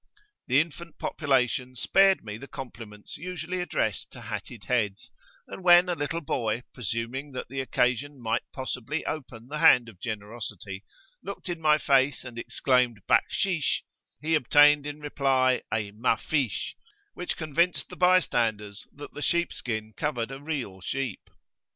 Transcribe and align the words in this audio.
The 0.47 0.59
infant 0.59 0.97
population 0.97 1.75
spared 1.75 2.23
me 2.25 2.35
the 2.37 2.47
compliments 2.47 3.17
usually 3.17 3.61
addressed 3.61 4.09
to 4.13 4.21
hatted 4.21 4.63
heads; 4.63 5.11
and 5.47 5.63
when 5.63 5.89
a 5.89 5.93
little 5.93 6.21
boy, 6.21 6.63
presuming 6.73 7.33
that 7.33 7.49
the 7.49 7.61
occasion 7.61 8.19
might 8.19 8.41
possibly 8.51 9.05
open 9.05 9.47
the 9.47 9.59
hand 9.59 9.87
of 9.89 9.99
generosity, 9.99 10.83
looked 11.21 11.49
in 11.49 11.61
my 11.61 11.77
face 11.77 12.23
and 12.25 12.39
exclaimed 12.39 13.01
"Bakhshish,"[FN#10] 13.07 14.27
he 14.27 14.33
obtained 14.33 14.87
in 14.87 15.01
reply 15.01 15.61
a 15.71 15.91
"Mafish;"[FN#11] 15.91 16.75
which 17.13 17.37
convinced 17.37 17.89
the 17.89 17.95
bystanders 17.95 18.87
that 18.91 19.13
the 19.13 19.21
sheep 19.21 19.53
skin 19.53 19.93
covered 19.95 20.31
a 20.31 20.41
real 20.41 20.81
sheep. 20.81 21.29